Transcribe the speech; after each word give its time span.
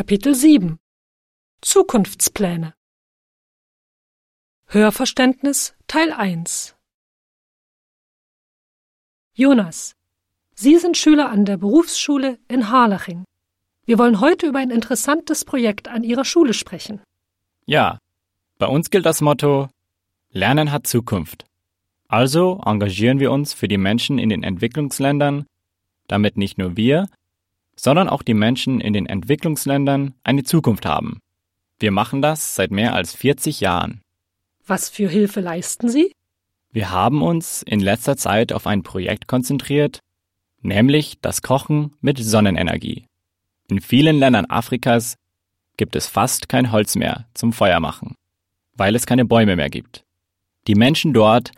Kapitel 0.00 0.34
7 0.34 0.78
Zukunftspläne 1.60 2.72
Hörverständnis 4.64 5.74
Teil 5.88 6.10
1 6.12 6.74
Jonas, 9.34 9.92
Sie 10.54 10.78
sind 10.78 10.96
Schüler 10.96 11.28
an 11.28 11.44
der 11.44 11.58
Berufsschule 11.58 12.38
in 12.48 12.70
Harlaching. 12.70 13.24
Wir 13.84 13.98
wollen 13.98 14.20
heute 14.20 14.46
über 14.46 14.60
ein 14.60 14.70
interessantes 14.70 15.44
Projekt 15.44 15.88
an 15.88 16.02
Ihrer 16.02 16.24
Schule 16.24 16.54
sprechen. 16.54 17.02
Ja, 17.66 17.98
bei 18.56 18.68
uns 18.68 18.88
gilt 18.88 19.04
das 19.04 19.20
Motto 19.20 19.68
Lernen 20.30 20.72
hat 20.72 20.86
Zukunft. 20.86 21.44
Also 22.08 22.58
engagieren 22.64 23.20
wir 23.20 23.30
uns 23.32 23.52
für 23.52 23.68
die 23.68 23.76
Menschen 23.76 24.18
in 24.18 24.30
den 24.30 24.44
Entwicklungsländern, 24.44 25.44
damit 26.08 26.38
nicht 26.38 26.56
nur 26.56 26.78
wir, 26.78 27.06
sondern 27.82 28.08
auch 28.08 28.22
die 28.22 28.34
Menschen 28.34 28.80
in 28.80 28.92
den 28.92 29.06
Entwicklungsländern 29.06 30.14
eine 30.22 30.44
Zukunft 30.44 30.84
haben. 30.84 31.20
Wir 31.78 31.92
machen 31.92 32.20
das 32.20 32.54
seit 32.54 32.70
mehr 32.70 32.94
als 32.94 33.14
40 33.14 33.60
Jahren. 33.60 34.02
Was 34.66 34.90
für 34.90 35.08
Hilfe 35.08 35.40
leisten 35.40 35.88
Sie? 35.88 36.12
Wir 36.72 36.90
haben 36.90 37.22
uns 37.22 37.62
in 37.62 37.80
letzter 37.80 38.16
Zeit 38.16 38.52
auf 38.52 38.66
ein 38.66 38.82
Projekt 38.82 39.26
konzentriert, 39.26 40.00
nämlich 40.60 41.18
das 41.22 41.40
Kochen 41.40 41.96
mit 42.00 42.18
Sonnenenergie. 42.18 43.06
In 43.68 43.80
vielen 43.80 44.18
Ländern 44.18 44.44
Afrikas 44.44 45.16
gibt 45.78 45.96
es 45.96 46.06
fast 46.06 46.50
kein 46.50 46.72
Holz 46.72 46.96
mehr 46.96 47.26
zum 47.32 47.54
Feuermachen, 47.54 48.14
weil 48.74 48.94
es 48.94 49.06
keine 49.06 49.24
Bäume 49.24 49.56
mehr 49.56 49.70
gibt. 49.70 50.04
Die 50.66 50.74
Menschen 50.74 51.14
dort 51.14 51.52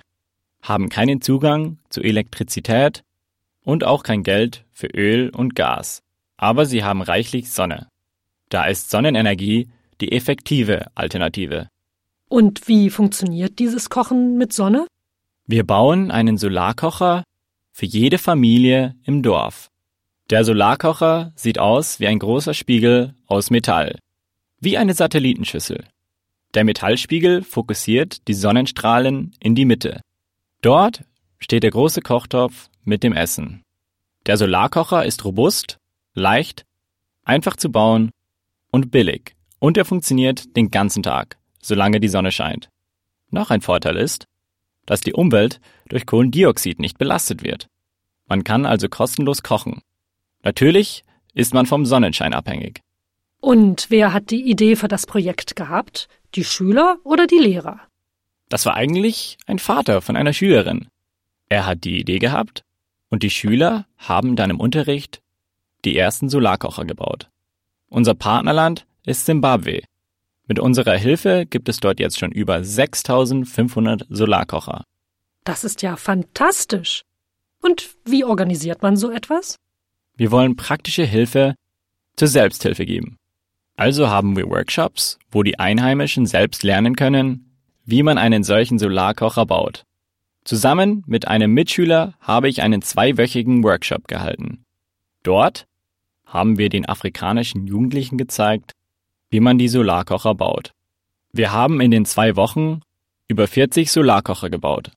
haben 0.62 0.88
keinen 0.88 1.20
Zugang 1.20 1.78
zu 1.88 2.00
Elektrizität 2.00 3.02
und 3.64 3.82
auch 3.82 4.04
kein 4.04 4.22
Geld 4.22 4.64
für 4.70 4.86
Öl 4.86 5.30
und 5.30 5.56
Gas, 5.56 6.02
aber 6.42 6.66
sie 6.66 6.82
haben 6.82 7.02
reichlich 7.02 7.52
Sonne. 7.52 7.86
Da 8.48 8.64
ist 8.64 8.90
Sonnenenergie 8.90 9.70
die 10.00 10.10
effektive 10.10 10.88
Alternative. 10.96 11.68
Und 12.28 12.66
wie 12.66 12.90
funktioniert 12.90 13.60
dieses 13.60 13.90
Kochen 13.90 14.38
mit 14.38 14.52
Sonne? 14.52 14.88
Wir 15.46 15.64
bauen 15.64 16.10
einen 16.10 16.38
Solarkocher 16.38 17.22
für 17.72 17.86
jede 17.86 18.18
Familie 18.18 18.96
im 19.04 19.22
Dorf. 19.22 19.68
Der 20.30 20.44
Solarkocher 20.44 21.32
sieht 21.36 21.60
aus 21.60 22.00
wie 22.00 22.08
ein 22.08 22.18
großer 22.18 22.54
Spiegel 22.54 23.14
aus 23.28 23.50
Metall, 23.50 24.00
wie 24.58 24.76
eine 24.76 24.94
Satellitenschüssel. 24.94 25.84
Der 26.54 26.64
Metallspiegel 26.64 27.44
fokussiert 27.44 28.26
die 28.26 28.34
Sonnenstrahlen 28.34 29.32
in 29.38 29.54
die 29.54 29.64
Mitte. 29.64 30.00
Dort 30.60 31.04
steht 31.38 31.62
der 31.62 31.70
große 31.70 32.00
Kochtopf 32.00 32.68
mit 32.82 33.04
dem 33.04 33.12
Essen. 33.12 33.62
Der 34.26 34.36
Solarkocher 34.36 35.06
ist 35.06 35.24
robust, 35.24 35.78
leicht, 36.14 36.64
einfach 37.24 37.56
zu 37.56 37.70
bauen 37.70 38.10
und 38.70 38.90
billig. 38.90 39.34
Und 39.58 39.76
er 39.76 39.84
funktioniert 39.84 40.56
den 40.56 40.70
ganzen 40.70 41.02
Tag, 41.02 41.38
solange 41.60 42.00
die 42.00 42.08
Sonne 42.08 42.32
scheint. 42.32 42.68
Noch 43.30 43.50
ein 43.50 43.62
Vorteil 43.62 43.96
ist, 43.96 44.26
dass 44.86 45.00
die 45.00 45.12
Umwelt 45.12 45.60
durch 45.88 46.06
Kohlendioxid 46.06 46.80
nicht 46.80 46.98
belastet 46.98 47.42
wird. 47.42 47.68
Man 48.26 48.44
kann 48.44 48.66
also 48.66 48.88
kostenlos 48.88 49.42
kochen. 49.42 49.82
Natürlich 50.42 51.04
ist 51.34 51.54
man 51.54 51.66
vom 51.66 51.86
Sonnenschein 51.86 52.34
abhängig. 52.34 52.80
Und 53.40 53.86
wer 53.88 54.12
hat 54.12 54.30
die 54.30 54.50
Idee 54.50 54.76
für 54.76 54.88
das 54.88 55.06
Projekt 55.06 55.56
gehabt? 55.56 56.08
Die 56.34 56.44
Schüler 56.44 56.98
oder 57.04 57.26
die 57.26 57.38
Lehrer? 57.38 57.80
Das 58.48 58.66
war 58.66 58.74
eigentlich 58.74 59.38
ein 59.46 59.58
Vater 59.58 60.02
von 60.02 60.16
einer 60.16 60.32
Schülerin. 60.32 60.88
Er 61.48 61.66
hat 61.66 61.84
die 61.84 62.00
Idee 62.00 62.18
gehabt 62.18 62.64
und 63.08 63.22
die 63.22 63.30
Schüler 63.30 63.86
haben 63.96 64.36
dann 64.36 64.50
im 64.50 64.60
Unterricht 64.60 65.21
die 65.84 65.96
ersten 65.96 66.28
Solarkocher 66.28 66.84
gebaut. 66.84 67.28
Unser 67.88 68.14
Partnerland 68.14 68.86
ist 69.04 69.26
Simbabwe. 69.26 69.82
Mit 70.46 70.58
unserer 70.58 70.96
Hilfe 70.96 71.46
gibt 71.46 71.68
es 71.68 71.78
dort 71.78 72.00
jetzt 72.00 72.18
schon 72.18 72.32
über 72.32 72.62
6500 72.64 74.06
Solarkocher. 74.08 74.84
Das 75.44 75.64
ist 75.64 75.82
ja 75.82 75.96
fantastisch. 75.96 77.02
Und 77.60 77.90
wie 78.04 78.24
organisiert 78.24 78.82
man 78.82 78.96
so 78.96 79.10
etwas? 79.10 79.56
Wir 80.16 80.30
wollen 80.30 80.56
praktische 80.56 81.04
Hilfe 81.04 81.54
zur 82.16 82.28
Selbsthilfe 82.28 82.84
geben. 82.84 83.16
Also 83.76 84.08
haben 84.08 84.36
wir 84.36 84.48
Workshops, 84.48 85.18
wo 85.30 85.42
die 85.42 85.58
Einheimischen 85.58 86.26
selbst 86.26 86.62
lernen 86.62 86.96
können, 86.96 87.56
wie 87.84 88.02
man 88.02 88.18
einen 88.18 88.44
solchen 88.44 88.78
Solarkocher 88.78 89.46
baut. 89.46 89.84
Zusammen 90.44 91.04
mit 91.06 91.28
einem 91.28 91.52
Mitschüler 91.54 92.14
habe 92.20 92.48
ich 92.48 92.62
einen 92.62 92.82
zweiwöchigen 92.82 93.62
Workshop 93.62 94.08
gehalten. 94.08 94.64
Dort 95.22 95.66
haben 96.32 96.58
wir 96.58 96.68
den 96.68 96.88
afrikanischen 96.88 97.66
Jugendlichen 97.66 98.16
gezeigt, 98.16 98.72
wie 99.30 99.40
man 99.40 99.58
die 99.58 99.68
Solarkocher 99.68 100.34
baut. 100.34 100.72
Wir 101.32 101.52
haben 101.52 101.80
in 101.80 101.90
den 101.90 102.04
zwei 102.04 102.36
Wochen 102.36 102.80
über 103.28 103.46
40 103.46 103.90
Solarkocher 103.90 104.50
gebaut. 104.50 104.92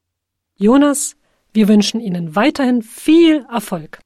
Jonas, 0.57 1.15
wir 1.53 1.67
wünschen 1.67 1.99
Ihnen 1.99 2.35
weiterhin 2.35 2.81
viel 2.81 3.45
Erfolg. 3.51 3.99